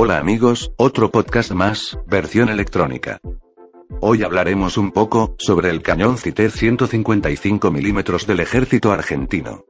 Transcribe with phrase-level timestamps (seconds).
[0.00, 3.20] Hola amigos, otro podcast más, versión electrónica.
[4.00, 9.64] Hoy hablaremos un poco sobre el cañón Citer 155 mm del ejército argentino.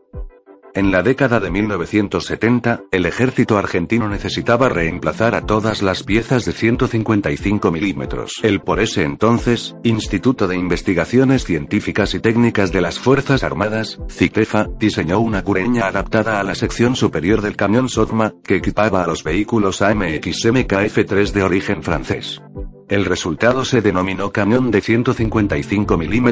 [0.78, 6.52] En la década de 1970, el ejército argentino necesitaba reemplazar a todas las piezas de
[6.52, 8.34] 155 milímetros.
[8.44, 14.68] El por ese entonces, Instituto de Investigaciones Científicas y Técnicas de las Fuerzas Armadas, CITEFA,
[14.78, 19.24] diseñó una cureña adaptada a la sección superior del camión Sotma, que equipaba a los
[19.24, 22.40] vehículos AMX MKF-3 de origen francés.
[22.88, 26.28] El resultado se denominó camión de 155 mm,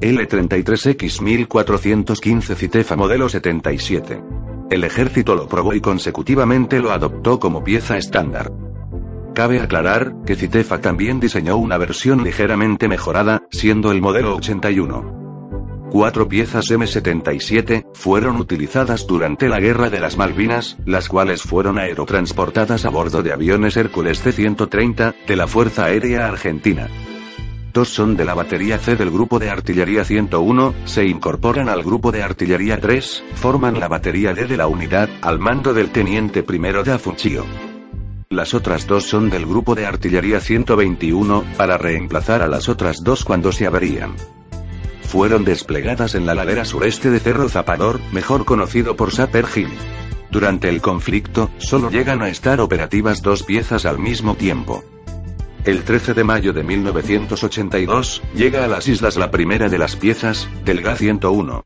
[0.00, 4.22] L33X 1415 Citefa modelo 77.
[4.70, 8.52] El ejército lo probó y consecutivamente lo adoptó como pieza estándar.
[9.34, 15.25] Cabe aclarar, que Citefa también diseñó una versión ligeramente mejorada, siendo el modelo 81.
[15.90, 22.84] Cuatro piezas M77 fueron utilizadas durante la Guerra de las Malvinas, las cuales fueron aerotransportadas
[22.84, 26.88] a bordo de aviones Hércules C-130 de la Fuerza Aérea Argentina.
[27.72, 32.10] Dos son de la batería C del grupo de artillería 101, se incorporan al grupo
[32.10, 36.82] de artillería 3, forman la batería D de la unidad, al mando del teniente primero
[36.82, 37.44] de Afunchio.
[38.28, 43.24] Las otras dos son del grupo de artillería 121, para reemplazar a las otras dos
[43.24, 44.16] cuando se averían
[45.06, 49.70] fueron desplegadas en la ladera sureste de Cerro Zapador, mejor conocido por Sapper Hill.
[50.30, 54.84] Durante el conflicto, solo llegan a estar operativas dos piezas al mismo tiempo.
[55.64, 60.48] El 13 de mayo de 1982, llega a las islas la primera de las piezas,
[60.64, 61.62] del GA-101.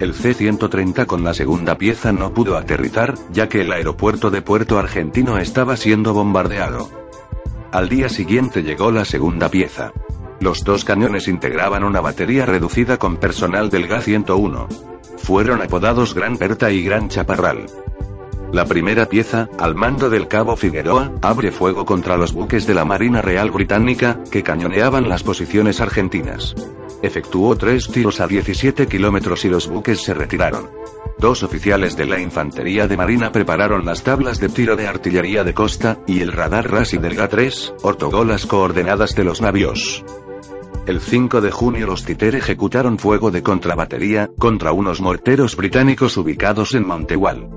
[0.00, 4.78] El C-130 con la segunda pieza no pudo aterrizar, ya que el aeropuerto de Puerto
[4.78, 6.90] Argentino estaba siendo bombardeado.
[7.70, 9.92] Al día siguiente llegó la segunda pieza.
[10.44, 14.68] Los dos cañones integraban una batería reducida con personal del GA-101.
[15.16, 17.64] Fueron apodados Gran Berta y Gran Chaparral.
[18.52, 22.84] La primera pieza, al mando del cabo Figueroa, abre fuego contra los buques de la
[22.84, 26.54] Marina Real Británica, que cañoneaban las posiciones argentinas.
[27.00, 30.68] Efectuó tres tiros a 17 kilómetros y los buques se retiraron.
[31.18, 35.54] Dos oficiales de la Infantería de Marina prepararon las tablas de tiro de artillería de
[35.54, 40.04] costa, y el radar RASI del GA-3, ortogó las coordenadas de los navios.
[40.86, 46.74] El 5 de junio los Titer ejecutaron fuego de contrabatería, contra unos morteros británicos ubicados
[46.74, 47.48] en Montewall.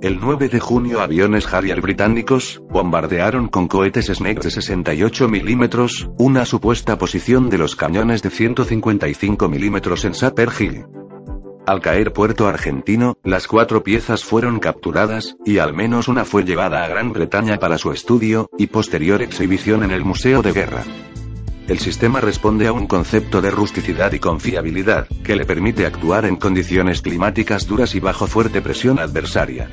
[0.00, 6.46] El 9 de junio aviones Harrier británicos, bombardearon con cohetes Snake de 68 milímetros, una
[6.46, 10.86] supuesta posición de los cañones de 155 milímetros en Sapper Hill.
[11.66, 16.84] Al caer Puerto Argentino, las cuatro piezas fueron capturadas, y al menos una fue llevada
[16.84, 20.84] a Gran Bretaña para su estudio, y posterior exhibición en el Museo de Guerra.
[21.68, 26.36] El sistema responde a un concepto de rusticidad y confiabilidad, que le permite actuar en
[26.36, 29.68] condiciones climáticas duras y bajo fuerte presión adversaria.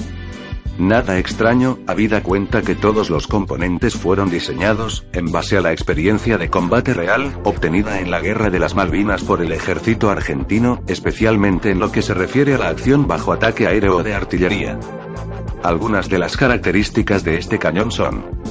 [0.80, 6.40] Nada extraño, habida cuenta que todos los componentes fueron diseñados, en base a la experiencia
[6.40, 11.70] de combate real, obtenida en la Guerra de las Malvinas por el ejército argentino, especialmente
[11.70, 14.80] en lo que se refiere a la acción bajo ataque aéreo de artillería.
[15.62, 18.43] Algunas de las características de este cañón son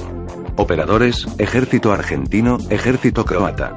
[0.55, 3.75] Operadores, Ejército Argentino, Ejército Croata.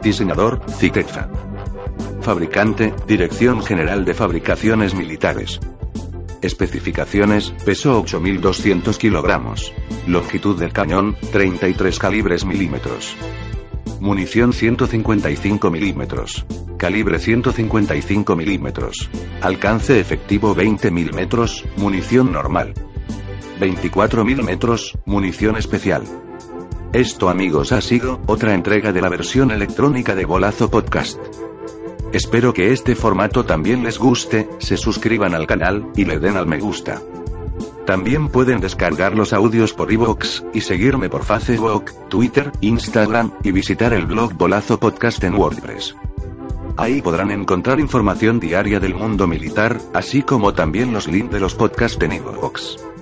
[0.00, 1.28] Diseñador, Citefa.
[2.20, 5.58] Fabricante, Dirección General de Fabricaciones Militares.
[6.40, 9.72] Especificaciones, peso 8.200 kilogramos.
[10.06, 13.16] Longitud del cañón, 33 calibres milímetros.
[13.98, 16.46] Munición 155 milímetros.
[16.76, 19.10] Calibre 155 milímetros.
[19.42, 22.72] Alcance efectivo 20 milímetros, munición normal.
[23.58, 26.04] 24.000 metros, munición especial.
[26.92, 31.18] Esto amigos ha sido, otra entrega de la versión electrónica de Bolazo Podcast.
[32.12, 36.46] Espero que este formato también les guste, se suscriban al canal, y le den al
[36.46, 37.02] me gusta.
[37.84, 43.92] También pueden descargar los audios por iVoox, y seguirme por Facebook, Twitter, Instagram, y visitar
[43.92, 45.94] el blog Bolazo Podcast en WordPress.
[46.78, 51.54] Ahí podrán encontrar información diaria del mundo militar, así como también los links de los
[51.54, 52.97] podcasts en iVoox.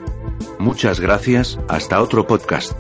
[0.59, 2.73] Muchas gracias, hasta otro podcast.